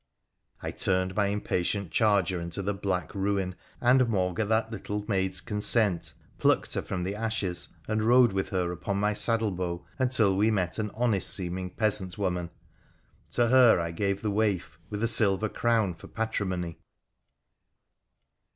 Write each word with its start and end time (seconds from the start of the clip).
I 0.63 0.71
turned 0.71 1.13
my 1.15 1.27
impatient 1.27 1.91
charger 1.91 2.41
into 2.41 2.63
the 2.63 2.73
black 2.73 3.13
ruin, 3.13 3.53
and, 3.79 4.09
maugre 4.09 4.45
that 4.45 4.71
little 4.71 5.05
maid's 5.07 5.41
consent, 5.41 6.15
plucked 6.39 6.73
her 6.73 6.81
from 6.81 7.03
the 7.03 7.13
ashes, 7.13 7.69
and 7.87 8.01
rode 8.03 8.33
with 8.33 8.49
her 8.49 8.71
upon 8.71 8.97
my 8.99 9.13
saddle 9.13 9.51
bow 9.51 9.85
until 9.99 10.35
we 10.35 10.49
met 10.49 10.79
an 10.79 10.89
honest 10.95 11.29
seeming 11.29 11.69
peasant 11.69 12.17
woman. 12.17 12.49
To 13.33 13.49
her 13.49 13.79
I 13.79 13.91
gave 13.91 14.23
the 14.23 14.31
waif, 14.31 14.79
with 14.89 15.03
a 15.03 15.07
silver 15.07 15.49
crown 15.49 15.93
for 15.93 16.07
patrimony. 16.07 16.79